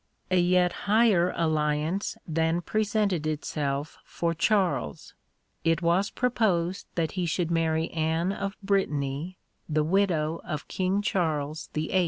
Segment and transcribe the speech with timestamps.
[0.31, 5.13] A yet higher alliance then presented itself for Charles:
[5.63, 9.37] it was proposed that he should marry Anne of Brittany,
[9.69, 11.99] the widow of King Charles VIII.